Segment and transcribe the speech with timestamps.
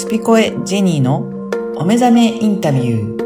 [0.00, 1.18] スピコエジェニーの
[1.76, 3.20] お目覚めインタビュー。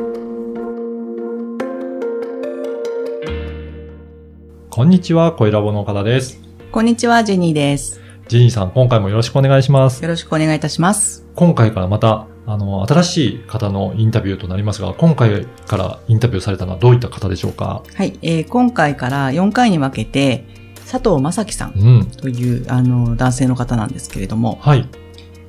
[4.71, 6.40] こんにちは、声ラボの岡田です。
[6.72, 8.01] こんにちは、ジェニーです。
[8.26, 10.03] ジェニーさん、今回もよろしくお願いします。
[10.03, 11.24] よろしくお願いいたします。
[11.37, 17.84] 今回からまた、あの、新しい方のインタビューとなりますが、今回からインタビューされたのはどういった方でしょうか？
[17.95, 20.45] はい、えー今回から4回に分けて、
[20.91, 22.06] 佐藤正樹さんうん。
[22.06, 24.88] という、あの、男性の方なんですけれども、はい。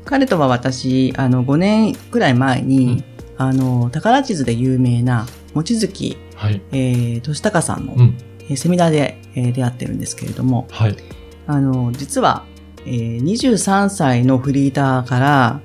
[0.06, 3.04] 彼とは私、あの、5年くらい前に、
[3.38, 6.62] あの、宝地図で有名な、望月、はい。
[6.72, 8.18] えー、俊隆さんの、うん。
[8.48, 10.96] えーセミナーで、えー出会ってるんですけれども、はい。
[11.48, 12.46] あの、実は、
[12.86, 15.62] えー23歳のフリーターから、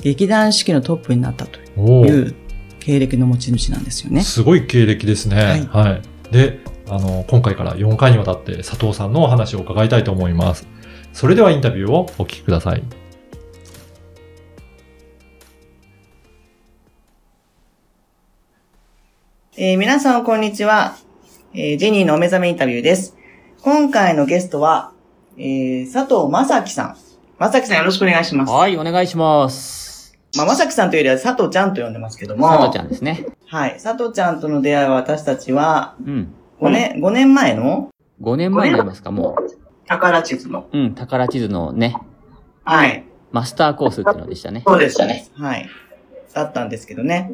[0.00, 2.34] 劇団四季のトップになったという
[2.80, 4.22] 経歴の持ち主なんですよね。
[4.22, 5.68] すごい経歴ですね。
[5.70, 6.02] ははい。
[6.32, 10.66] で、あの、今回から4回にわたって佐藤さんのお話を伺いたいと思います。
[11.12, 12.82] それではインタビューをお聞きください。
[19.64, 20.96] えー皆さん、こんにちは。
[21.54, 23.16] えージェニーのお目覚めインタビューです。
[23.60, 24.92] 今回のゲストは、
[25.36, 26.96] えー佐藤正樹さん。
[27.38, 28.52] 正樹さんよろしくお願いします。
[28.52, 30.18] はい、お願いします。
[30.36, 32.48] まあ、正樹さんというよりは佐藤ちゃんと呼んでますけども。
[32.48, 33.24] 佐藤ちゃんですね。
[33.46, 33.78] はい。
[33.80, 36.34] 佐藤ちゃんとの出会いは私たちは、うん。
[36.60, 39.36] 5年、5年前の5年前になりますか、も
[39.86, 40.66] 宝地図の。
[40.72, 40.76] う。
[40.76, 41.94] うん、宝地図のね、
[42.64, 43.04] はい。
[43.30, 44.64] マスターコースっていうのでしたね。
[44.66, 45.28] そうでしたね。
[45.34, 45.68] はい。
[46.34, 47.30] だったんですけどね。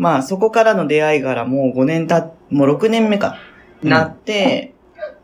[0.00, 3.36] まあ、そこからの出会いからもう5年た、もう6年目か、
[3.82, 4.72] なって、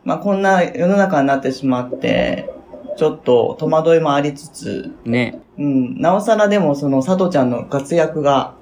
[0.03, 2.47] まあ、こんな世の中になってしまって、
[2.95, 5.41] ちょっと戸惑いもありつつ、ね。
[5.57, 8.53] うん、なおさらでもその佐藤ちゃんの活躍が、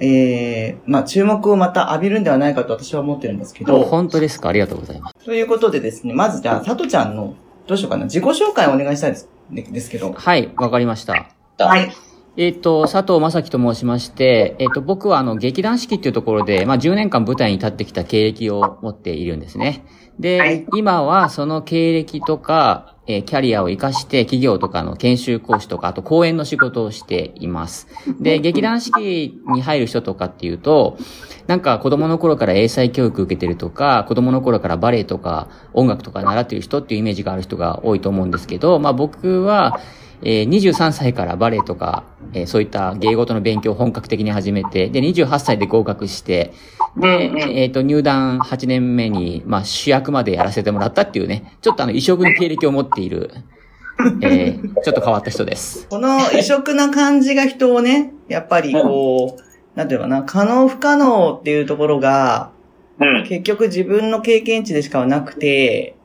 [0.00, 4.48] ええまあ、注目をまた浴びるんではないかと私は思ってるんですけど、本当ですか？
[4.48, 5.24] ありがとうございます。
[5.24, 7.34] ということでですね、まずじゃあ佐藤ちゃんの、
[7.68, 10.12] どうしようかな、自己紹介をお願いしたいです、ですけど。
[10.12, 11.28] はい、わかりました。
[11.58, 11.92] はい。
[12.38, 19.84] えっ、と、佐藤正樹と申しまして、えっ、と、僕はあの、劇団四季っていうところで、まあ、10年間舞台に立ってきた経歴を持っているんですね。
[20.18, 27.86] で、はい今はその経歴とか、えーキャリアを活かして企業とかの研修講師とか、あと講演の仕事をしています。
[28.20, 30.98] で、劇団四季に入る人とかっていうと、
[31.46, 39.78] なんか子供の頃から英才教育受けてるとか、子供の頃からバレエとか音楽とか習ってる人っていうイメージがある人が多いと思うんですけど、まあ僕は、
[40.22, 46.52] えー23歳からバレエとか、えーそういった芸事の勉強を本格的に始めて、で、28歳で合格して、
[46.96, 53.30] で、えっ、と、入団8年目に、まあ主役までやらせてもらったっていうね、ちょっとあの異色の経歴を持っている、
[54.22, 55.86] えーちょっと変わった人です。
[55.90, 62.50] この異色な感じが人をね、やっぱりこう、なんていうのかな、可能不可能っていうところが、
[63.28, 65.96] 結局自分の経験値でしかなくて、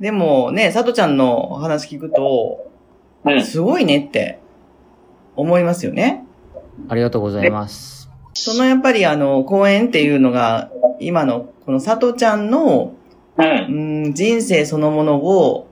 [0.00, 2.71] でもね、佐藤ちゃんのお話聞くと、
[3.44, 4.38] すごいねって
[5.36, 6.24] 思いますよね。
[6.88, 8.10] ありがとうございます。
[8.34, 12.94] そのやっぱりあの、講演っていうのが、今のこの佐藤ちゃんの、
[13.36, 15.68] うん、人生そのものを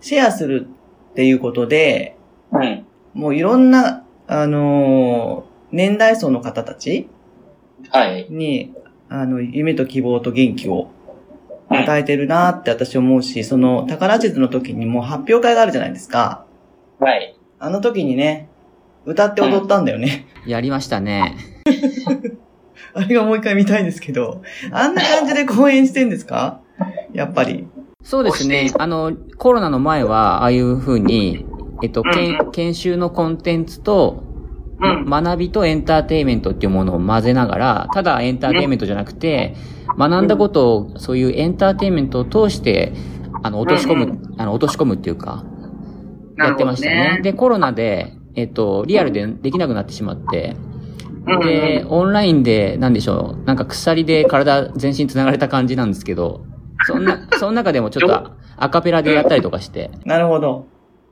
[0.00, 0.66] シェアする
[1.10, 2.16] っていうことで、
[3.14, 7.08] もういろんな、あのー年代層の方たち
[7.90, 8.28] はい。
[8.30, 8.72] に、
[9.08, 10.88] あの、夢と希望と元気を
[11.68, 16.46] 与えてるなって私思うし、その宝地図の時にもう発表会があるじゃないですか。
[17.04, 17.36] はい。
[17.58, 18.48] あの時にね、
[19.04, 20.26] 歌って踊ったんだよね。
[20.46, 21.36] やりましたね。
[22.94, 24.40] あれがもう一回見たいんですけど、
[24.72, 26.60] あんな感じで公演してんですか？
[27.12, 27.66] やっぱり。
[28.02, 28.70] そうですね。
[28.78, 31.44] あの、コロナの前は、ああいう風に、
[31.82, 34.22] えっと、研研修のコンテンツと、
[34.80, 39.54] 学びとエンターテイメントっていうものを混ぜながら、ただエンターテイメントじゃなくて、
[39.98, 42.92] 学んだことを、そういうエンターテイメントを通して、
[43.42, 45.44] あの、落とし込む、あの、落とし込むっていうか、
[46.36, 47.20] やってましたね。
[47.22, 50.56] で、コロナで、えっと、リアルでできなくなってしまって、
[51.26, 56.44] で、オンラインで、なんでしょう、なんか鎖で体全身繋がれた感じなんですけど、
[56.86, 60.66] そんな、 その中でもちょっとアカペラでやったりとかして、なるほど。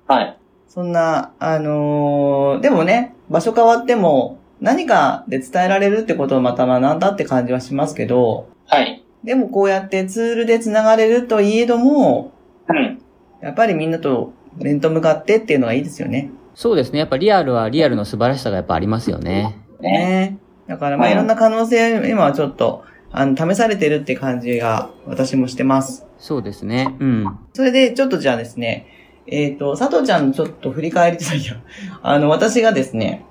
[0.06, 0.36] はい。
[0.68, 9.02] そんな、あのーでもね、場所変わっても何かで伝えられるってことをまた学んだって感じはしますけど、はい。
[9.24, 12.32] でもこうやってツールで繋がれるといえども、
[12.68, 12.98] うん。
[13.40, 16.30] やっぱりみんなと面と向かってっていうのがいいですよね。
[16.54, 16.98] そうですね。
[16.98, 19.58] やっぱリアルはリアルの素晴らしさがやっぱありますよね。
[19.80, 20.38] ね
[20.68, 26.06] だからまあうんいろんな可能性、今はちょっと、あの、試されてるって感じが私もしてます。
[26.18, 26.96] そうですね。
[26.98, 27.38] うん。
[27.52, 28.86] それで、ちょっとじゃあですね、
[29.26, 31.54] えっ、と、佐藤ちゃんのちょっと振り返りたいや。
[32.02, 33.24] あの、私がですね、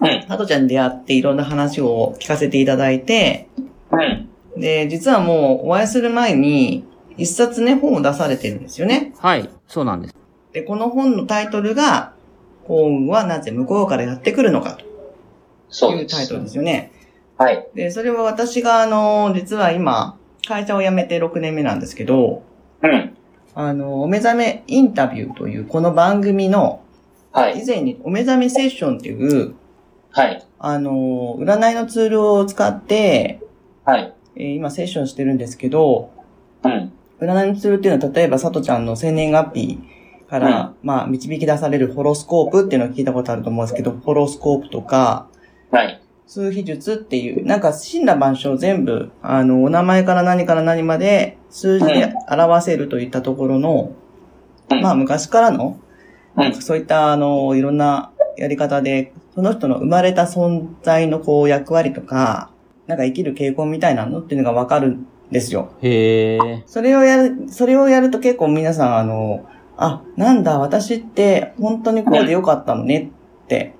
[0.00, 0.24] うん。
[0.28, 3.48] 佐藤ちゃんに出会っていろんな話を聞かせていただいて、
[4.56, 4.60] うん。
[4.60, 6.84] で、実はもうお会いする前に、
[7.16, 9.12] 一冊ね、本を出されてるんですよね。
[9.18, 9.48] はい。
[9.66, 10.23] そうなんです。
[10.54, 12.14] で、この本のタイトルが、
[12.66, 14.78] 幸運はなぜ向こうからやってくるのか。
[15.78, 16.92] というタイトルですよね。
[17.36, 17.68] はい。
[17.74, 20.16] で、それは私があの、実は今、
[20.46, 22.44] 会社を辞めて6年目なんですけど、
[22.82, 23.16] うん。
[23.56, 26.82] あの、お目覚めインタビューというこの番組の、
[27.32, 27.62] はい。
[27.62, 29.54] 以前にお目覚めセッションっていう、
[30.10, 30.46] はい。
[30.60, 33.40] あの、占いのツールを使って、
[33.84, 34.14] はい。
[34.36, 36.10] えー今セッションしてるんですけど、
[36.62, 36.92] うん。
[37.20, 39.80] 占いのツールっていうのは、例えば、さとちゃんの生年月日
[40.34, 45.28] から、まあ、導き出されるホロスコープっていうのを聞いたことあると思うんですけど、ホロスコープとか、
[45.70, 46.00] はい。
[46.26, 53.92] 数秘術っていう、なんか、神羅万象全部、あの、お名前から何から何まで数字で表せるといったところの、
[54.70, 55.78] うんまあ、昔からの、
[56.36, 62.50] うんそういった、あの、いろんなやり方で、その人の生まれた存在のこう、役割とか、
[62.88, 65.72] なんか生きる傾向みたいなのっていうのがわかるんですよ。
[65.80, 66.62] へえ。
[66.66, 73.12] それをやる、それをやると結構皆さん、あの、あ、なんだ、私って本当にこうでよかったのね
[73.44, 73.74] って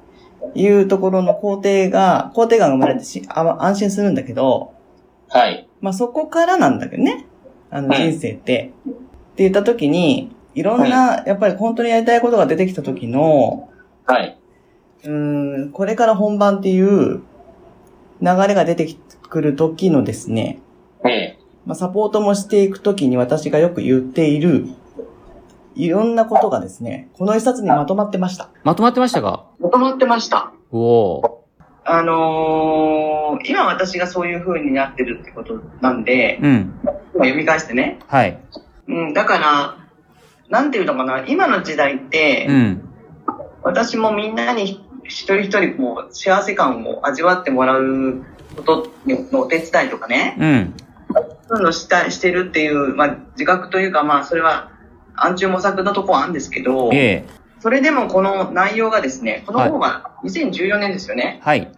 [0.54, 4.72] いうところの肯定が、肯定感が生まれてしあ安心するんだけど、
[5.28, 5.68] はい。
[5.80, 7.26] まあそこからなんだけどね、
[7.70, 8.72] あのうん人生って。
[8.86, 13.68] って言った時に、いろんな、やっぱり本当にやりたいことが出てきた時の、
[14.06, 14.38] はい。
[15.04, 17.22] うーん、これから本番っていう
[18.20, 18.88] 流れが出て
[19.28, 20.60] くる時のですね、
[21.04, 21.38] ええ。
[21.66, 24.68] まあ、サポートもしていくときに私がよく言っている、
[25.74, 28.48] いろんなことがですね、この一冊にまとまってました。
[28.62, 29.46] まとまってましたか？
[29.58, 30.52] まとまってました。
[30.70, 31.44] おお
[31.86, 36.44] あのー、今私がそういう風になってるってことなんで、ー。
[36.44, 36.80] うん。
[36.82, 37.98] 今読み返してね。
[38.06, 38.40] はい。
[38.88, 39.76] うん、だから、
[40.48, 42.88] なんていうのかな、今の時代って、うん。
[43.62, 48.24] 私もみんなに一人一人こう、幸せ感を味わってもらう
[48.56, 50.74] ことのお手伝いとかね、うん。
[51.48, 54.70] そういうのをしたしてるっていう、まあ、自覚というか、まあ、それは、
[55.16, 57.24] 暗中模索のとこはあるんですけど、ええ。
[57.60, 61.72] それでもこの内容がですね、この本が2014年ですよね、はい。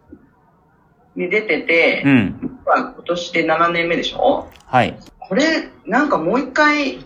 [1.15, 2.59] に出てて、うん。
[2.67, 4.49] まあ今年で7年目でしょ？
[4.67, 4.99] はい。
[5.19, 7.05] これ、なんかもう一回、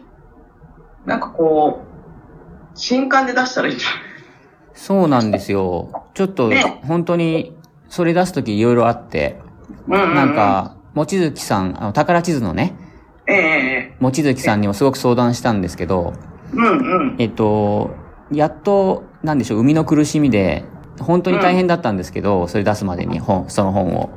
[1.06, 4.00] なんかこう、新刊で出したらいいんじゃない？
[4.74, 6.06] そうなんですよ。
[6.14, 7.56] ちょっとね、本当に、
[7.88, 9.40] それ出すときいろいろあって、
[9.86, 12.74] うんうんうんなん、か、もちづきさん、あの、宝地図のね、
[13.30, 16.14] ええええもちづきさんにもすごく相談したんですけど、
[16.52, 17.16] うんうん。
[17.18, 17.90] えっと、
[18.32, 20.64] やっと、なんでしょう、生みの苦しみで、
[21.00, 24.10] 本当に大変だったんですけど、それ出すまでに本、その本を。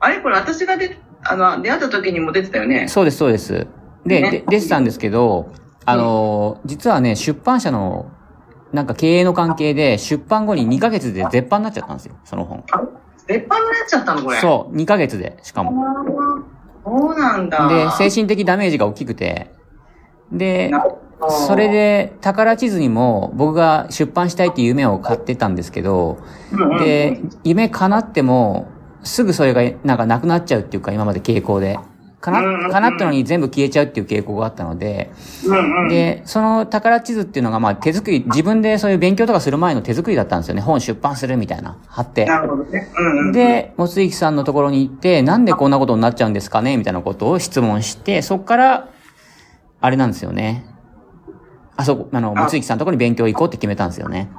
[0.00, 2.88] あれこれ私が出、あの、出会った時にも出てたよね。
[2.88, 3.66] そうです、そうです。
[4.06, 5.52] で、ねで出てたんですけど、
[5.84, 8.10] あの、実はね、出版社の、
[8.72, 12.64] なんか経営の関係で、出版後に2ヶ月で絶版になっちゃったんですよ、その本。
[13.26, 14.38] 絶版になっちゃったのこれ。
[14.38, 14.40] う。
[14.40, 15.72] そう、2ヶ月で、しかも。
[16.90, 17.68] そうなんだ。
[17.68, 19.52] で、精神的ダメージが大きくて、
[20.32, 20.72] で、
[21.28, 26.18] それ、で、宝地図にも僕が出版したいっていう夢を買ってたんですけど、
[26.80, 28.68] で、夢叶っても、
[29.02, 31.78] すぐそれがなんかなくなっちゃうっていうか、今まで傾向で。
[32.20, 35.10] かなん叶ったのに全部消えちゃうっていう傾向があったので、
[35.88, 40.60] で、その宝地図っていうのがまあ手作り、自分でそういう勉強とかする前の手作りだったんですよね。
[40.60, 42.26] 本出版するみたいな、貼って。
[42.26, 42.88] なるほどね。
[43.32, 48.88] で、もついきさんのところに行って、なんでこんなことになっちゃうんですかねみたいなことを質問して、そっから、
[49.80, 50.66] あれなんですよね。
[51.76, 54.30] あそこ、あの、あもついきさんのところに勉強行こうって決めたんですよね。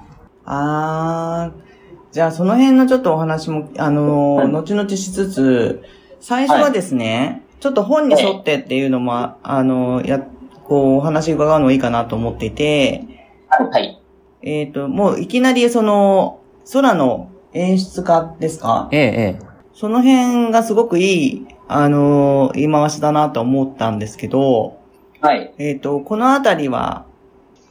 [0.45, 5.83] あー、じゃあその辺のちょっとお話も、あのーはい後々しつつ、
[6.19, 10.19] 最初はですね、ちょっと本に沿ってっていうのも、ああのーや、
[10.63, 13.03] こう、お話伺うのいいかなと思っていて、
[13.47, 14.01] はい。
[14.41, 16.39] えっ、と、もういきなりその、
[16.73, 18.89] 空の演出家ですか？
[18.91, 19.45] ええ、ええ。
[19.73, 24.79] その辺がすごくいい、あのー言い回しだなと思ったんですけど、
[25.21, 25.53] はい。
[25.59, 27.05] えっ、と、このあたりは、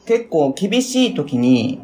[0.07, 1.81] 結構厳しい時に、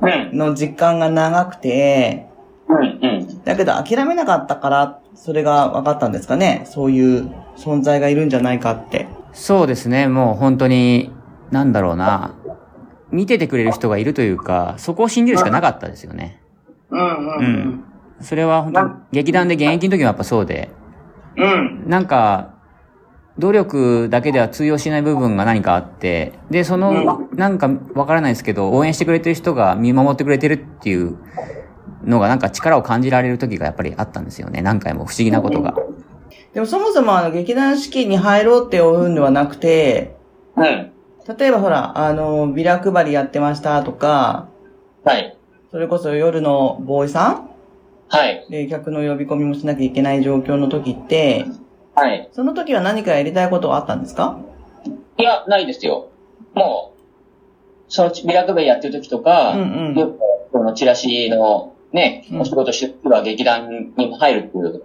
[0.00, 0.38] うん。
[0.38, 2.26] の時間が長くて、
[2.68, 3.00] うん。
[3.02, 3.44] うん。
[3.44, 6.62] だけど諦めなかったから、それが分かったんですかね？
[6.64, 9.06] そういう存在がいるんじゃないかって。
[9.34, 11.12] そうですね、もう本当に、
[11.50, 12.34] なんだろうな。
[13.10, 16.40] 見ててくれる人がいるというか、そこを信じるしかなかったですよね。
[16.88, 17.84] うんうんうん。
[18.20, 20.70] それは本当に、劇団で現役の時もやっぱそうで、
[21.36, 21.84] うん。
[21.86, 22.54] なんか、
[23.38, 31.18] 努力だけでは通用しない部分が何かあって、で、その、なんかわからないですけど、応援してくれてる人が見守ってくれてるっていう
[32.04, 34.62] のがなんか力を感じられる時がやっぱりあったんですよね。
[34.62, 35.74] 何回も不思議なことが。
[36.54, 40.16] でもそもそもあの劇団四季に入ろうって追うんではなくて、
[40.56, 40.92] うん。
[41.38, 44.48] 例えばほら、あの、ビラ配りやってましたとか、
[45.04, 45.36] はい。
[45.70, 47.50] それこそ夜のボーイさん？
[48.08, 48.46] はい。
[48.50, 51.46] で、客の呼び込みもしなきゃいけない状況の時って、
[51.94, 52.28] はい。
[52.32, 54.40] その時は何かやりたいことはあったんですか？
[55.18, 56.08] いや、ないですよ。
[56.54, 57.00] もう、
[57.86, 60.18] そのうちミラクルベイやってる時とか、うんうんよく
[60.50, 64.82] そのチラシのね、うんお仕事しては劇団に入るっていう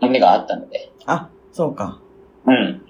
[0.00, 0.90] 夢があったので。
[1.06, 2.00] あ、そうか。
[2.46, 2.82] うん。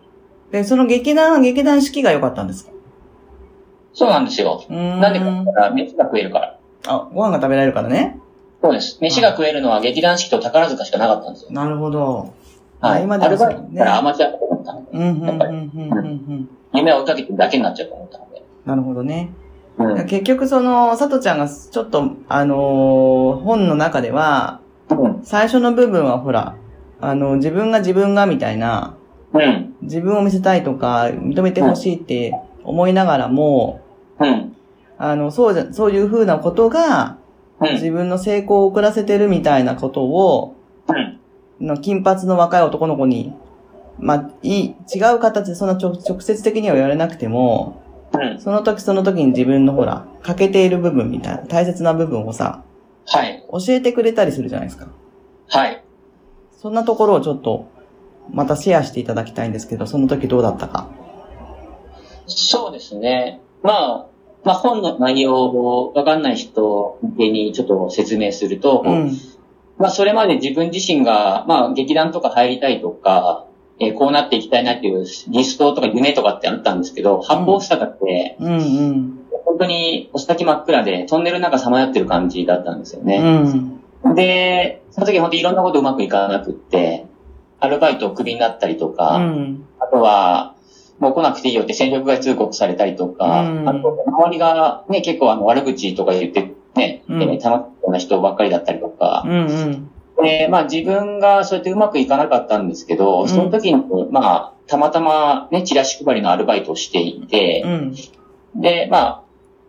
[0.50, 2.72] で、その劇団は劇団四季が良かったんですか？
[3.92, 4.64] そうなんですよ。
[4.68, 5.00] ん。
[5.00, 6.58] なんでかって言ったら、飯が食えるから。
[6.86, 8.18] あ、ご飯が食べられるからね。
[8.60, 8.98] そうです。
[9.00, 11.52] 飯が食えるのは劇団四季と宝塚しかなかったんですよ。
[11.52, 12.32] なるほど。
[12.80, 13.00] はい。
[13.00, 16.48] あ今でアルバイトだったらアマチュアだと思ったので、うん、うん、うん、うん、うんうん。
[16.72, 18.42] 夢を追いかけてるだけになっちゃうと思ったので。
[18.66, 19.30] なるほどね。
[19.78, 20.06] うん。
[20.06, 25.20] 結局その、佐藤ちゃんがちょっと、あのー本の中では、うん。
[25.24, 26.56] 最初の部分はほら、
[27.00, 28.96] あの、自分が自分がみたいな、
[29.32, 29.74] うん。
[29.82, 33.80] 自分を見せたいとか、認めてほしいって思いながらも、
[34.20, 34.56] うん。
[34.96, 37.18] あの、そうじゃ、そういう風なことが、
[37.60, 37.72] うん。
[37.74, 40.54] 自分の成功を遅らせてるみたいなことを、
[40.88, 41.66] うん。
[41.66, 43.32] の金髪の若い男の子に、
[43.98, 48.40] まあ、いい、違う形でそんな直直接的には言われなくても、うん。
[48.40, 52.62] その時その時に自分のほら、欠けている部分みたいな、大切な部分をさ、
[53.06, 53.44] はい。
[53.50, 54.88] 教えてくれたりするじゃないですか。
[55.48, 55.84] はい。
[56.52, 57.66] そんなところをちょっと、
[58.30, 60.88] またシェアしていただきたいんですけど、その時どうだったか。
[62.26, 63.40] そうですね。
[63.62, 64.06] まあ、
[64.44, 69.12] まあ本の内容をわかんない人向けにちょっと説明すると、うん。
[69.78, 73.46] まあそれまで自分自身が、まあ劇団とか入りたいとか、
[73.80, 79.18] えーこうなっていきたいなっていう理想とか夢とかってあったんですけど、八方塞がって、うんうん。
[79.44, 83.18] 本当にお先真っ暗でトンネルの中さまよってる感じだったんですようね。
[83.20, 83.80] ん。
[84.14, 87.06] で、その時本当にいろんなことうまくいかなくって、
[87.60, 89.66] アルバイトをクビになったりとか、うん。
[89.80, 90.54] あとは、
[91.00, 99.90] もう来なくていいよって戦力外通告されたりとか、うんあと、周りがね、結構あの悪口とか言ってね、うんえー楽しそうな人ばっかりだったりとかう、んうん。
[100.22, 103.28] で、まあ自分がそうやってうまくいかなかったんですけど、うん。
[103.28, 107.94] その時に、まあ、たまたまね、チラシ配りのアルバイトをしていてう、ん。
[108.56, 109.24] で、まあ、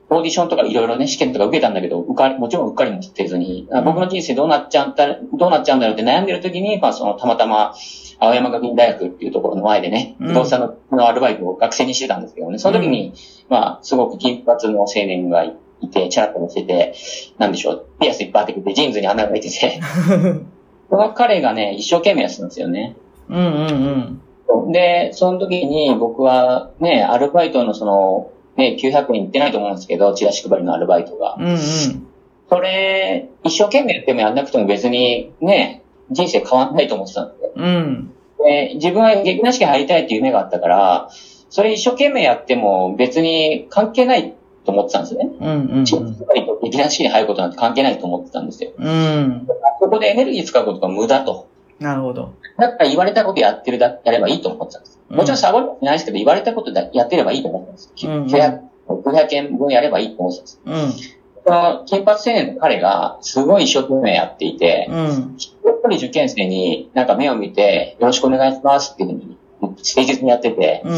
[0.10, 7.74] オーディションとかいろいろね、試験とか受けたんだけど、受かり、もちろん受かりもせずに、あ僕の人生どうなっちゃった、どうなっちゃうんだろうって悩んでる時に、まあその、たまたま、
[8.20, 10.28] 青山学院大学っていうところの前でね、うん。
[10.28, 13.14] 不動産ののアルバイトを学生にしてたんですけどね、その時に、
[13.50, 16.96] まあ、すごく金髪の青年がいて、チャラッとしてて、
[17.38, 19.80] なんでしょう、ピアスいっぱい当ててて、ジーンズに穴が開いてて、
[20.90, 22.96] その彼がね、一生懸命やってたんですよね。
[23.30, 24.22] うんうん
[24.54, 24.72] うん。
[24.72, 31.36] で、その時に僕はね、アルバイトのその、ね、900円いってないと思うんですけど、チラシ配りのアルバイトが。
[31.40, 31.58] うんうん。
[32.50, 37.52] それ、一生懸命やってもやんなくても別にね、人生変わんないと思ってたんで。
[37.56, 38.12] うん。
[38.38, 41.10] で、自分は劇団四季入りたいっていう夢があったから、
[41.50, 45.32] それ一生懸命やっても別に関係ないと思ってたんですよね。
[45.40, 45.86] うんうんうん。
[45.86, 48.72] チラシ配りと劇団四季に入ることなんて関係ないと思ってたんですよ。
[48.78, 49.48] うん。
[49.80, 51.48] そこでエネルギー使うことが無駄と。
[51.80, 52.34] なるほど。
[52.58, 55.00] だから言われたことやってるだ、やればいいと思ってたんです。
[55.10, 57.94] もちろんサボりないですけど、言われたことだやってればいいと思ってたんです。
[58.06, 60.62] うんうん900 500円分やればいいと思ってたんです。
[60.66, 60.92] うん。
[61.46, 65.36] その金髪青年の彼がすごい一生懸命やっていて、うん。
[65.38, 70.96] 一人受験生になんか目を見て、よろしくお願いしますっていうふうに誠実にやってて、うん。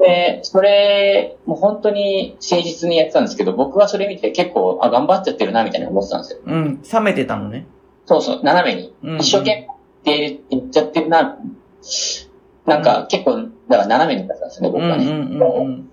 [0.00, 6.40] で、それ、もう本当に誠実にやってたんですけど、僕はそれ見て結構、あ、頑張っちゃってるな、みたいに思ってたんですよ。
[6.44, 6.82] うん。
[6.82, 7.66] 冷めてたのね。
[8.06, 8.94] そうそう、斜めに。
[9.02, 9.68] うん一生懸
[10.06, 11.38] 命って言っちゃってるな、
[12.66, 13.36] なんか結構、
[13.68, 15.04] だから斜めになってたんですよね、僕はね。
[15.04, 15.90] うんうんうん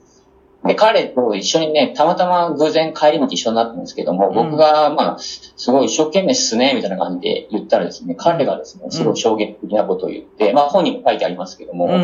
[0.65, 11.91] で、彼と一緒にね、たまたま偶然帰り道一緒になったんですけども、うん僕が、まあ、すごい一生懸命っすね、みたいな感じで言ったらですね、彼がですね、すごい衝撃的なことを言って、まあ本にも書いてありますけども、うん。
[11.93, 12.01] うん。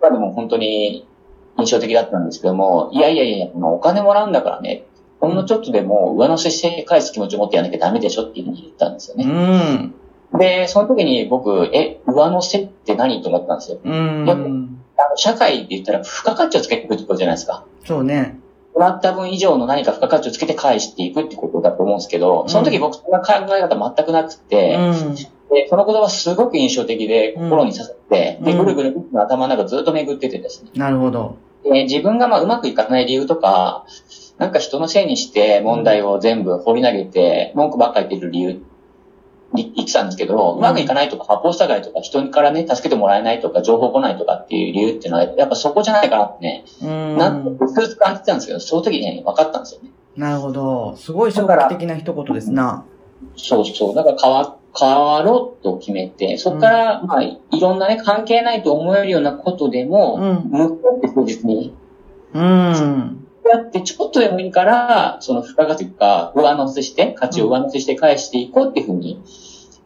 [0.00, 1.06] まあでも本当に
[1.58, 4.84] 印象的だったんですけども、いやいやいや、お金もらうんだからね、
[5.20, 9.24] ほんのちょっとでも上乗せして返す気持ちを持ってやらなきゃダメでしょっていうふうに言ったんですようね。
[9.24, 9.94] ん。
[10.38, 13.78] で、その時に僕、え、上乗せって何と思ったんですよ。
[13.82, 14.78] うん。
[15.16, 17.64] 社会で言ったら付加価値をつけていくってことじゃないですか。
[17.84, 18.38] そうね。
[18.74, 25.14] もらった分以上の何か付加価値をつけて返していくってことだと思うんですけど、その時僕そんな考え方全くなくうて、ん。
[25.50, 30.70] でその言葉すごく印象的で心に刺さって、で、うんぐるぐる僕の頭の中ずっと巡っててですね。
[30.74, 31.36] なるほど。
[31.62, 33.86] で自分がまあうまくいかない理由とか、
[34.38, 38.62] なんか人のせいにして問題を全部放り投げて、文句ばっかり言ってる理由、
[39.54, 47.16] り言ってたんですけど、うまくいかないとか、八方塞がりとか、人からね、助けてもらえないとか、情報来ないとかっていう理由っていうのは、やっぱそこじゃないかなってね、うん。
[47.16, 49.90] なんと、うすうす感じてたんですけど、その時にね、分かったんですよね。
[50.16, 50.96] なるほど。
[50.96, 52.84] すごい衝撃的な一言ですな。
[53.36, 53.94] そうそう。
[53.94, 60.50] だから変わ、変わろうと決めて、そこから、まあ、いろんなね、関係ないと思えるようなことでも、うん。
[60.50, 61.76] 向こうって誠実に
[62.34, 63.26] うん。
[63.46, 69.22] やって、ちょっとでもいいから、その付加価値とか、上乗せして、価値を上乗せして返していこうっていうふうに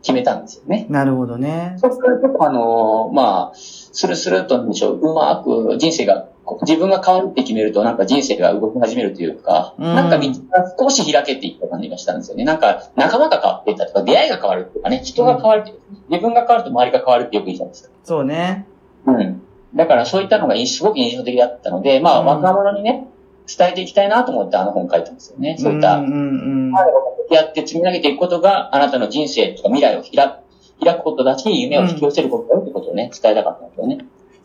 [0.00, 0.86] 決めたんですよね。
[0.88, 1.74] なるほどね。
[1.76, 6.28] そこからちょっとあの、まあ、スルスルとなんでしょう、うまく人生が、
[6.62, 12.44] 自分が変わるって決めると、なんか人生が動き始めるというか、うんなんか道が少し開けていった感じがしたんですよね。
[12.44, 15.78] なんか仲間が変わっていったとか、出会いが変わるとかね、人が変わるっていう、
[16.08, 17.90] 自分が変わると周りが変わるってよく言うじゃないですか。
[18.04, 18.66] そうね。
[19.06, 19.42] うん。
[19.74, 23.06] だからそういったのがすごく印象的だったので、まあ、うん若者にね、
[23.46, 25.56] 伝えていきたいなと思ってあの本書いたんですよね。
[25.58, 26.72] そういった、うんうんうん。
[27.30, 30.42] やって積み上げていくことが、あなたの人生とか未来を開
[30.80, 33.98] く、開くことだし、夢を引き寄せることだよってことをね、伝えたかったんですよね。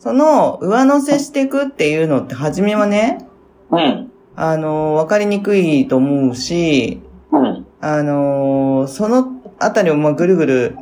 [0.04, 3.26] その、上乗せしていくっていうのって、初めはね、
[3.70, 4.12] うん。
[4.36, 7.00] あの、わかりにくいと思うし、
[7.32, 7.66] うん。
[7.80, 10.76] あの、そのあたりをまあぐるぐる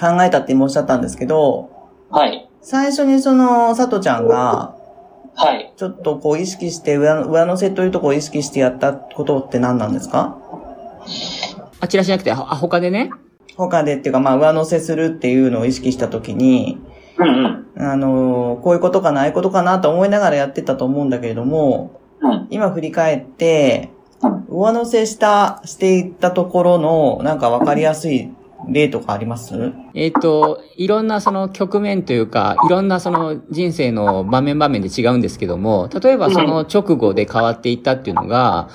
[0.00, 1.68] 考えたって今おっしゃったんですけど、
[2.08, 2.48] はい。
[2.62, 4.74] 最初にその、さとちゃんが、
[5.34, 5.74] はい。
[5.76, 10.38] ちょっとこう意識して上の、上乗せというところを意識してやったことって何なんですか？
[11.80, 13.10] あちらしなくて、あ、他でね。
[13.58, 16.80] 他でっていうか、まあ上乗せするっていうのを意識したときに、
[17.18, 17.90] うんうん。
[17.90, 22.46] あの、こういうことかな、ああいうことかなと思いながらやってたと思うんだけれども、うん。
[22.50, 28.32] 今振り返ってうん、上乗せした、していったところの、なんかわかりやすい
[28.68, 29.72] 例とかあります？
[29.94, 38.70] えっ、と、いろんなその局面というか、いろんなその人生の場面場面で違うんですけども、例えばその直後で変わっていったっていうのが、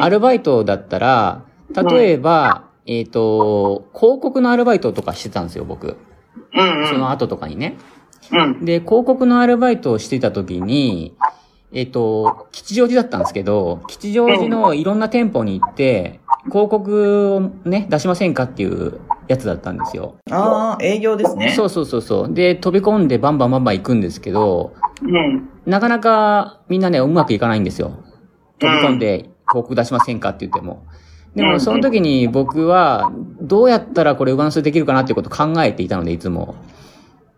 [0.00, 5.96] アルバイトだったら、例えば、えっ、と、広告のアルバイトとかしてたんですよ、僕。
[6.52, 7.76] うんその後とかにね。
[8.32, 8.64] うん。
[8.64, 11.14] で、広告のアルバイトをしてた時に、
[11.72, 20.16] えっ、と、吉祥寺だったんですけど、吉祥寺のいろんな店舗に行って、広告をね、出しませんかっていうやつだったんですよ。
[20.30, 21.52] ああ、営業ですね。
[21.54, 22.34] そうそうそうそう。
[22.34, 25.48] で、飛び込んでバンバンバンバン行くんですけど、うん。
[25.66, 28.02] なかなかみんなね、うまくいかないんですよ。
[28.58, 30.84] 飛び込んで広告出しませんかって言っても。
[31.34, 36.56] でも、その時に僕は、どうやったらこれ上乗せできるかなっていうことを考えていたので、いつも。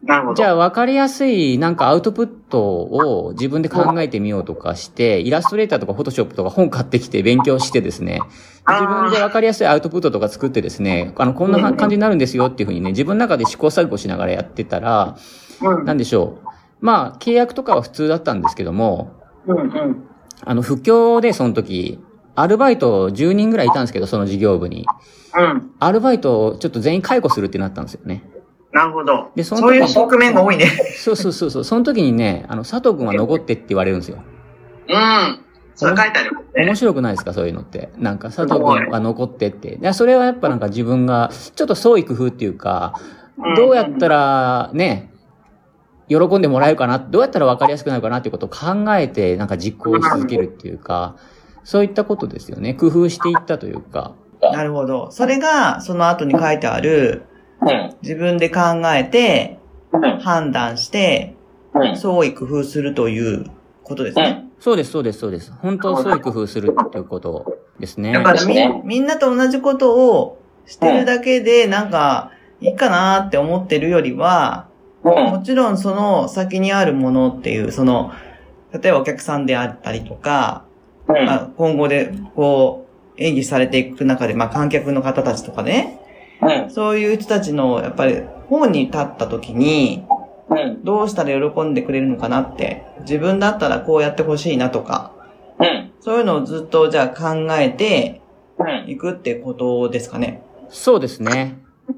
[0.03, 8.21] なるほじゃあ、わかりやすい、なんかアウトプットを自分で考えてみようとかして、イラストレーターとかフォトショップとか本買ってきて勉強してですね、
[8.67, 15.17] 自分でわかりやすいアウトプットとか作ってですね、あの、こんな感じになるんですよっていうふうにね、自分の中で試行錯誤しながらやってたら、
[15.85, 16.49] なんでしょう。
[16.81, 19.13] まあ、契約とかは普通だったんですけども。
[20.45, 22.01] あの、不況でその時、
[22.35, 24.87] アルバイト10人ぐらいいたんですけど、その事業部に。
[25.37, 25.71] うん。
[25.79, 28.25] アルバイトをちょっと全員解雇するってなったんですよね。
[28.73, 29.31] なるほど。
[29.37, 30.67] でその時そういう側面が多いね。
[30.97, 31.65] そうそうそうそう。
[31.65, 34.23] その時にね、あの、佐藤くんは残ってって言われるんですよ。
[34.89, 35.41] うん。
[35.75, 36.67] それ書いてあるね。
[36.67, 37.91] 面白くないですかそういうのって。
[37.99, 39.75] なんか、佐藤くんは残ってって。
[39.75, 42.95] いや、それはやっぱなんか自分が、ちょっと創意工夫っていうか、
[43.57, 45.13] どうやったら、ね、
[46.09, 51.17] 喜んでもらえるかな、どうやったら分かりやすくなるかなっていうことを考えて、なんか実行し続けるっていうか、
[51.65, 52.75] そういったことですよね。
[52.75, 54.15] 工夫していったというか。
[54.41, 55.11] なるほど。
[55.11, 57.23] それが、その後に書いてある、
[57.61, 57.95] うん。
[58.03, 58.61] 自分で考
[58.95, 59.59] えて、
[59.93, 60.19] うん。
[60.19, 61.37] 判断して、
[61.75, 61.97] うん。
[61.97, 63.47] 創意工夫するという
[63.85, 64.49] ことですね。
[64.59, 65.53] そうです、そうです、そうです。
[65.61, 68.13] 本当創意工夫するっていうことですね。
[68.13, 74.69] だからみみんなと同じことをしてるだけで、なんか、いいかなって思ってるよりは、
[75.05, 75.15] うん。
[75.31, 78.13] もちろんその先にあるものっていう、その、
[78.73, 80.72] 例えばお客さんであったりとか、うん。
[81.07, 82.87] まあ、今後でこ
[83.17, 86.01] う、演技されていく中で、まあ観客の方たちとかね、
[86.43, 86.71] うん。
[86.71, 90.05] そういう人たちの、やっぱり、方に立った時に、
[90.49, 90.85] うん。
[90.85, 95.13] どうしたら喜んでくれるのかなって、自分だったらこうやってほしいなとか、
[95.59, 95.93] うん。
[96.01, 98.21] そういうのをずっとじゃあ考えて
[98.59, 98.91] うん。
[98.91, 100.43] いくってことですかね。
[100.69, 101.59] そうですね。
[101.89, 101.93] う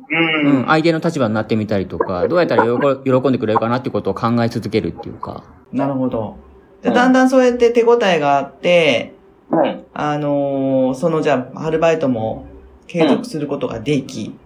[0.50, 5.44] うん、相手の立場になってみたりとか、どうやったら喜喜んでくれるかなっていうことを考え続けるっていうか。
[5.72, 6.36] なるほど。
[6.84, 9.14] で、うんだんだんそうやって手応えがあって、
[9.50, 9.84] うん。
[9.94, 12.46] あのーそのじゃあ、アルバイトも
[12.86, 14.36] 継続することができ、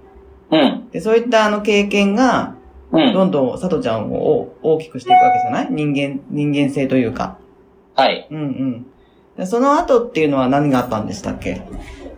[0.51, 0.89] うん。
[0.91, 2.55] で、そういったあの経験が、
[2.93, 3.13] うん。
[3.13, 5.69] どんどん佐藤ちゃんを大きくしていくわけじゃない？
[5.71, 7.37] 人間、人間性というか。
[7.95, 8.27] はい。
[8.31, 8.87] うんうん。
[9.37, 11.63] でその後っていうのは何があったんでしたっけ？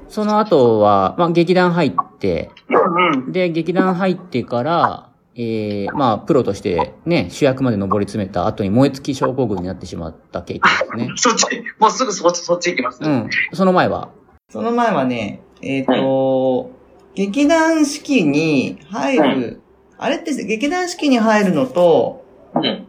[0.09, 11.12] その後は、まあ、劇団入って、うんで、劇団入ってから、えー、まあ、プロとしてね、主役まで上り詰めた後に燃え尽き症候群になってしまった経験ですね。
[11.16, 11.46] そっち、
[11.78, 12.98] もうすぐそっち、そっち行きます。
[13.02, 13.30] うん。
[13.52, 14.10] その前は、
[14.48, 16.70] その前はね、えっ、と、
[17.14, 19.60] 劇団四季に入る、
[19.98, 22.86] あれって劇団四季に入るのと、うん。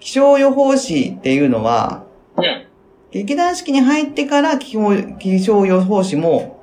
[0.00, 2.04] 気象予報士っていうのは、
[2.36, 2.44] うん。
[3.12, 6.60] 劇団四季に入ってから気象気象予報士も、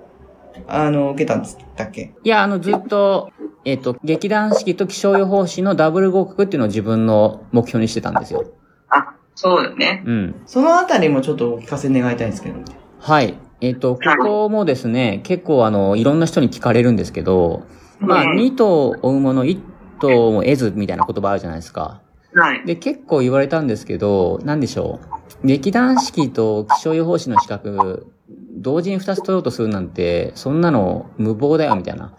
[0.68, 2.14] あの、受けたんですだっけ？
[2.24, 3.32] いや、あの、ずっと、
[3.64, 8.46] えっ、と、劇団四季と気象予報士のダブル合格っていうのを自分の目標にしてたんですよ。
[8.90, 10.04] あ、そうだよね。
[10.06, 10.42] うん。
[10.46, 12.60] そのあたりもちょっとお聞かせ願いたいんですけど。
[13.00, 13.38] はい。
[13.62, 17.64] えっ、と、ここもですね、結構あの、いろんな人に聞かれるんですけど、
[18.00, 19.60] まあ、二頭追うもの、一
[20.00, 22.02] 頭も得ずみたいな言葉あるじゃないですか。
[22.34, 22.66] はい。
[22.66, 25.00] で、結構言われたんですけど、なんでしょ
[25.44, 25.48] う。
[25.48, 28.08] 劇団四季と気象予報士の資格、
[28.56, 32.14] 同時に二つ取ろうとするなんて、そんなの無謀だよ、みたいな。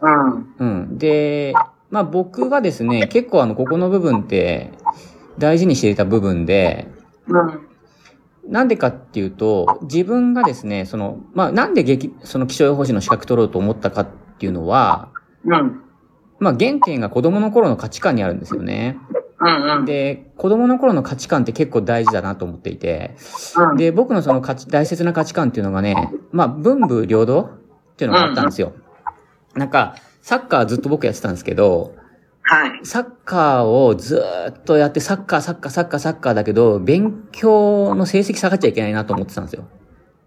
[0.00, 0.54] うん。
[0.58, 0.98] うん。
[0.98, 1.54] で、
[1.90, 4.72] まあ僕はですね、結構あの、ここの部分って、
[5.38, 6.88] 大事にしていた部分で、
[7.28, 7.68] うん。
[8.48, 15.08] なんでかっていうと、自分がですね、その、まあなんで劇、その気象予報士の資格取ろうと思ったかっていうのは、
[15.44, 15.80] うん。
[16.38, 18.98] まあ原点が子供の頃の価値観にあるんですよね。
[19.40, 19.78] うん。
[19.78, 19.84] うん。
[19.84, 23.16] で、子供の頃の価値観って結構大事だなと思っていて、
[23.56, 23.76] うん。
[23.76, 28.72] で、僕のその価値、大切な価値観っていうのがね、まあ、文武両道っていうのがあったんですよ。
[29.54, 31.94] なんか、サッカーずっと僕やってたんですけど、
[32.46, 32.80] はい。
[32.82, 39.64] サッカーをずーっとやって、サッカー、サッカー、サッカー、サッカーだけど、勉強の成績下がっちゃいけないなと思ってたんですよ。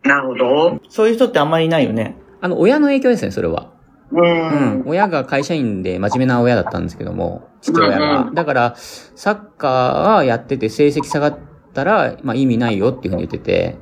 [0.04, 0.80] なるほど。
[0.90, 2.16] そういう人ってあんまりいないよね。
[2.42, 3.72] あの、親の影響ですね、それは。
[4.12, 4.16] う。
[4.20, 4.84] うんん。
[4.88, 8.32] 親が会社員で真面目な親だったんですけども、父親うんがう。
[8.32, 11.38] んだから、サッカーはやってて成績下がっ
[11.74, 13.76] たら、まあ意味ないよっていうふうに言ってて、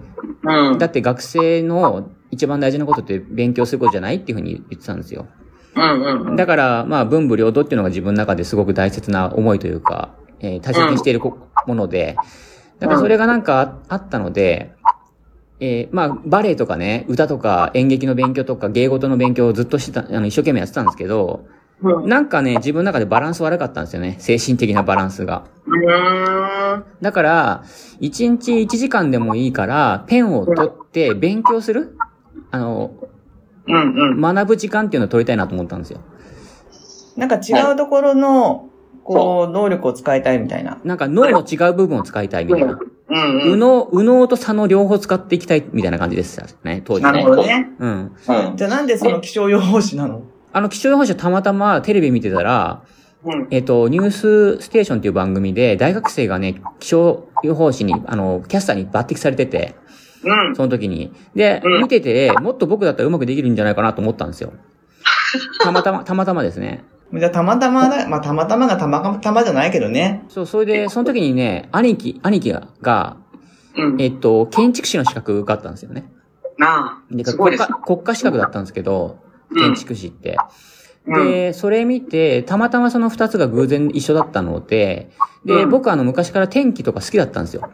[0.43, 0.77] うん。
[0.77, 5.27] だって学生の一番大事なことって勉強することじゃないっていうふうに言ってたんですよ。
[5.75, 6.27] うん。
[6.29, 6.35] うん。
[6.35, 12.17] だから、まあ文武両道っていうのが自分の中ですごく大切な思いというか、えー大切にしているこもので、
[12.79, 14.73] だからそれがなんかああったので、
[15.59, 21.45] えーまあバレエとかね、歌とか演劇の勉強とか芸事の勉強をずっとしてた、あの一生懸命やってたんですけど、
[21.81, 22.09] うん。
[22.09, 24.15] なんかね、自分の中でバランス悪かったんですよね。
[24.19, 25.45] 精神的なバランスが。
[25.67, 26.83] うん。
[27.01, 27.63] だから、
[27.99, 31.97] 1日1時間でもいいから、ペンを取って勉強する
[32.55, 32.91] あの、
[33.67, 34.21] うん。
[34.21, 35.99] 学ぶ時間っていうのを取りたいなと思ったんですよ。
[37.17, 38.69] なんか違うところの、
[39.03, 40.79] こう、能力を使いたいみたいな。
[40.83, 42.79] なんか脳の違う部分を使いたいみたいな。
[43.07, 43.37] うん。
[43.43, 47.23] 右脳、右脳と左脳両方使っていきたいみたいな感じですよね、当時なるね。
[47.23, 47.71] ほどね。
[47.77, 47.89] うん。
[47.89, 48.55] うん。
[48.55, 50.21] じゃあなんでその気象予報士なの？
[50.53, 52.83] あの、気象予報士はたまたまテレビ見てたら、
[53.25, 53.47] うん。
[53.51, 59.75] えっ、と、ニュースステーションっていう番組で、大学生がね、気象予報士に、あの、キャスターに抜擢されてて、
[60.25, 60.55] うん。
[60.55, 61.13] その時に。
[61.35, 64.53] で、うん見てて、もっと僕だったらうまくできるんじゃないかなと思ったんですよ。
[65.61, 66.83] たまたま、たまたまですね。
[67.13, 70.25] じゃあたまたまだ、まあたまたまがたまたまじゃないけどね。
[70.27, 73.17] そう、それで、その時にね、兄貴、兄貴が、
[73.77, 74.01] うん。
[74.01, 76.05] えっと、建築士の資格があったんですよね。
[76.57, 77.15] なあ。
[77.15, 79.25] ですごいです国家、国家資格だったんですけど、うん
[79.57, 80.37] 建築士って。
[81.05, 81.27] うん。
[81.27, 85.11] で、それ見て、たまたまその二つが偶然一緒だったので、
[85.45, 87.69] で、うん僕はあの昔から天気とか好きだったんですよ。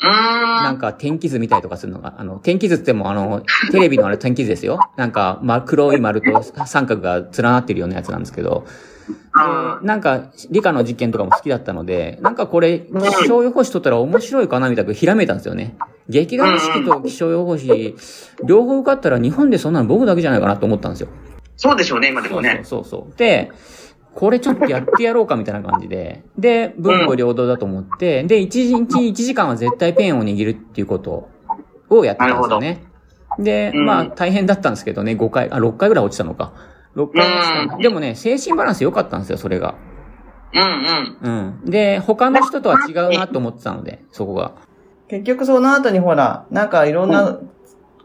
[0.00, 4.78] なんか天気図見たりとかするのが、あの、天気図ってもあの、テレビのあれ天気図ですよ。
[4.96, 8.66] なんか、ま、黒い丸と三角が連なってるようなやつなんですけど、
[9.82, 15.76] なんか理科の実験とかも好きだったので、なんかこれ、気象予報士取ったら面白いかなみたいなひらめいたんですよね。
[16.08, 17.96] 劇団四季と気象予報士、
[18.44, 21.08] 両方受かったら日本でそんなの僕だけじゃないかなと思ったんですよ。
[21.56, 22.60] そうでしょうね、今でもね。
[22.64, 23.16] そうそうそう。
[23.16, 23.50] で、
[24.14, 31.28] これちょっとやってやろうかみたいな感じで、で、文武両道だと思って、で、一日1時間は絶対ペンを握るっていうこと
[31.90, 32.84] をやってたんですよね。
[33.38, 36.52] で、うんまあ大変だったんですけどね、5回、あ、6回ぐらい落ちたのか。
[36.96, 39.74] 6回落ちたでもね、精神バランス良かったんですよ、それが。
[40.54, 40.62] うん
[41.24, 41.62] うん。
[41.64, 41.70] うん。
[41.70, 44.52] で、他の人とは違うなと思ってたので、そこが。
[45.08, 47.38] 結局その後にほら、なんかいろんな、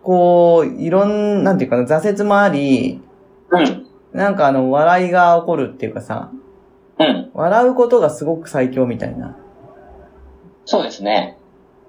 [0.01, 3.01] こう、いろん、なんていうかな、挫折もあり、
[3.51, 3.88] うん。
[4.13, 6.31] なんかあの、笑いが起こるっていうかさ、
[6.99, 7.31] うん。
[7.33, 9.37] 笑うことがすごく最強みたいな。
[10.65, 11.37] そうですね。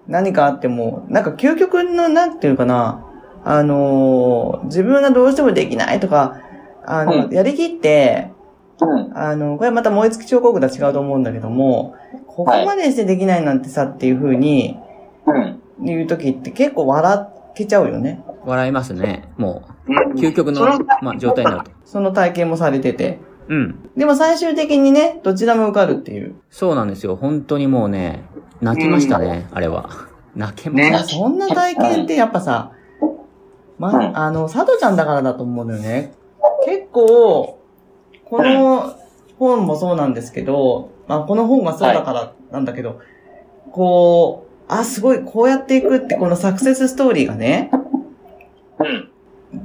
[0.07, 3.07] 何かあっても、なんか究極の、なんていうかな、
[3.45, 6.41] あのー自分がどうしてもできないとか、
[6.85, 8.31] あの、うんやりきって、
[8.81, 9.19] うん。
[9.19, 11.95] あの、これまた燃え尽き彫刻とは違うと思うんだけども、
[12.27, 14.79] ここまでしてできないなんてさっていう風に
[15.27, 15.61] うん。
[15.83, 17.19] 言うときって結構笑
[17.61, 18.23] けちゃうよね。
[18.45, 19.29] 笑いますね。
[19.37, 20.61] もう究極の
[21.03, 21.71] まあ、状態になると。
[21.85, 23.19] その体験もされてて。
[23.49, 23.91] うん。
[23.97, 26.37] でも最終的にね、どちらも受かるっていう。
[26.51, 27.17] そうなんですよ。
[27.17, 28.23] 本当にもうね、
[28.61, 29.91] 泣きましたね、あれは。
[30.37, 31.05] 泣けましねいやた。
[31.05, 32.73] そんな体験ってやっぱさ、
[33.79, 36.13] まうん、あの、佐藤ちゃんだからだと思うのよね。
[36.65, 37.59] 結構、
[38.25, 38.95] この
[39.39, 43.01] 本もそうなんですけど、まあこの本がそうだからなんだけど、
[43.73, 47.71] こう、あ、すごい、こうやっていくって、このサクセスストーリーがね、
[48.79, 49.11] うん。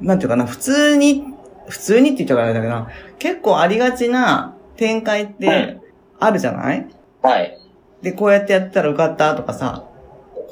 [0.02, 1.24] なんていうかな、普通に、
[1.68, 2.90] 普通にって言っちゃうからあれだけどな、
[3.20, 5.80] 結構ありがちな展開って
[6.20, 6.88] あるじゃない？
[7.22, 7.58] はい。
[8.02, 9.86] で、こうやってやったら受かったとかさ、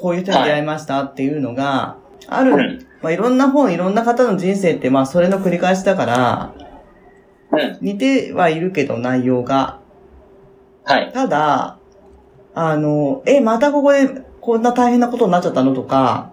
[0.00, 6.54] こういう人に出会いましたっていうのが、ある、うんまあ、いろんな本、いろんな方の人生って、まあ、それの繰り返しだから、
[7.52, 7.78] うん。
[7.80, 9.80] 似てはいるけど、内容が。
[10.84, 11.12] はい。
[11.12, 11.78] ただ、
[12.54, 16.30] あの、え、またここでこんな大変なことになっちゃったのとか、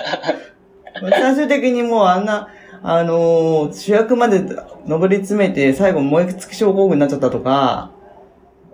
[1.10, 2.48] 最終的にもうあんな、
[2.82, 4.44] あのー主役まで
[4.86, 7.90] 上り詰めて最後燃え尽き症候群になっちゃったとか、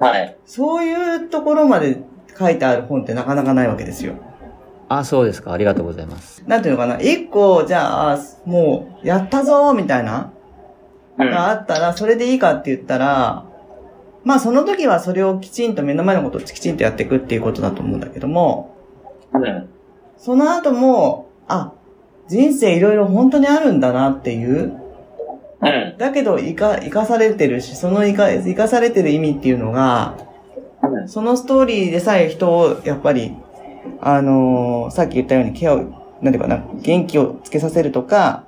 [0.00, 0.36] はい。
[0.44, 2.02] そういうところまで
[2.36, 4.14] 書いてある本ってなかなかないわけですよ。
[4.88, 5.52] あ、そうですか。
[5.52, 6.42] ありがとうございます。
[6.48, 10.32] なんていうのかな、一個、じゃあ、もう、やったぞーみたいな、
[11.16, 11.30] うん。
[11.30, 13.44] があったら、それでいいかって言ったら、
[14.24, 18.76] まあその時はそれをきちんと目の前のことをきちんとやっていくっていうことだと思うんだけども、
[19.34, 19.68] うん。
[20.16, 21.72] その後も、あ、
[22.28, 24.80] 人生いろいろ本当にあるんだなっていう、
[25.60, 25.96] うん。
[25.98, 30.16] だけど生か、生かされてるし、その生か、生かされてる意味っていうのが、
[30.82, 31.08] うん。
[31.08, 33.34] そのストーリーでさえ人を、やっぱり、
[34.00, 35.78] あのーさっき言ったようにケアを、
[36.20, 38.44] なんていうかな、元気をつけさせるとか、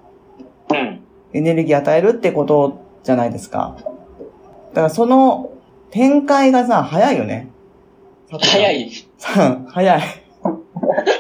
[0.70, 1.00] うん。
[1.32, 3.76] エネルギー与えるってことじゃないですか。
[4.74, 5.50] だからその
[5.94, 7.52] 展開がさ、早いよね。
[8.28, 8.72] 早。
[8.72, 8.90] い。
[9.16, 10.02] さ早い。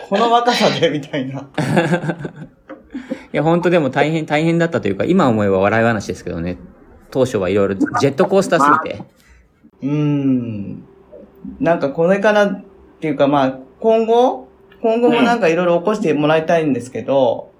[0.08, 1.42] この若さで、みたいな。
[3.32, 6.58] いや、本当でも大変、大変だったというか、今思えば笑い話ですけどね。
[7.12, 9.04] 当初はいろいろジェットコースターすぎて。
[9.82, 10.84] うーん。
[11.60, 12.64] なんかこれからっ
[13.00, 14.48] ていうかまあ、今後
[14.82, 17.52] 今後もなんかいろいろ起こしてもらいたいんですけど、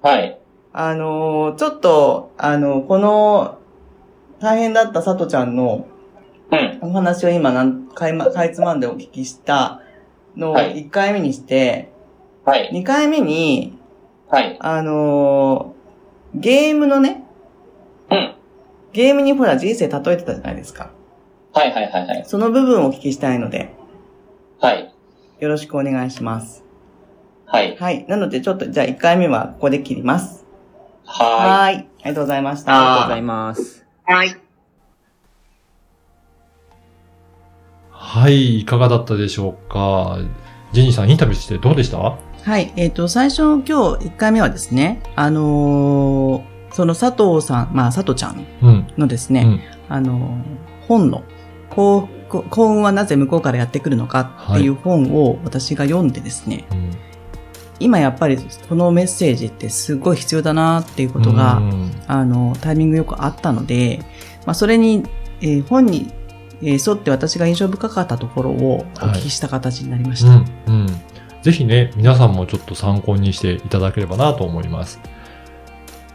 [0.00, 0.38] はい。
[0.72, 3.58] あのーちょっと、あの、この、
[4.40, 5.93] 大変だったさとちゃんのうん。
[6.80, 9.80] お話を今なんかいま、かいつまんでお聞きした
[10.36, 11.92] のをはい1回目にして、
[12.44, 12.70] はい。
[12.72, 13.78] 2回目に、
[14.28, 14.56] はい。
[14.60, 15.74] あのー
[16.36, 17.24] ゲームのね、
[18.10, 18.34] うん。
[18.92, 20.90] ゲームにほら人生例えてたじゃないですか。
[21.52, 22.24] はいはいはいはい。
[22.26, 23.72] その部分をお聞きしたいので、
[24.60, 24.92] はい。
[25.38, 26.64] よろしくお願いします。
[27.46, 27.76] はい。
[27.76, 28.04] はい。
[28.08, 30.44] なのでちょっと、じゃあ1回目はここで切ります。
[31.04, 31.76] ははーい。
[31.76, 32.76] ありがとうございました。
[32.76, 33.86] ありがとうございます。
[34.04, 34.43] はい。
[38.06, 40.18] はい、いかがだったでしょうか？
[40.72, 41.98] ジェニーさん、インタビューしてどうでした？
[41.98, 42.72] はい。
[42.76, 43.72] えっ、と、最初、今日
[44.08, 48.86] 1回目はですね、あのーその佐藤さん、まあ、佐藤ちゃんうん。
[48.98, 49.60] のですね、うん。
[49.88, 51.22] あのー本の、
[51.70, 56.90] 幸福幸運はなぜ向こうからやってくるのかっていう本を私が読んでですね、うん
[57.80, 58.38] 今やっぱり
[58.68, 63.98] このメッセージってすごい必要だなっていうことが、うんあの、タイミングよくあったので、
[64.46, 65.02] まあ、それに、
[65.40, 66.12] えー本に、
[66.64, 70.30] えー沿って私が印象深かったところをお聞きした形になりました。
[70.30, 70.46] うん。
[70.66, 70.86] うん。
[71.42, 74.98] ぜひね、皆さんもちょっと参考にしていただければなと思います。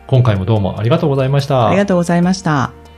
[0.07, 1.67] 今回もどうもありがとうございました。
[1.67, 2.88] ありがとうございました。